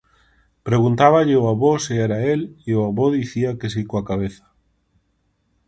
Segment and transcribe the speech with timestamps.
[0.67, 4.45] Preguntáballe ao avó se era el, e o avó dicía que si coa cabeza.